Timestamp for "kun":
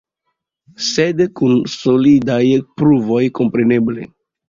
1.41-1.53